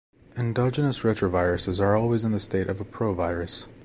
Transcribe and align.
Endogenous 0.35 1.01
retroviruses 1.01 1.79
are 1.79 1.95
always 1.95 2.25
in 2.25 2.31
the 2.31 2.39
state 2.39 2.65
of 2.69 2.81
a 2.81 2.83
provirus. 2.83 3.67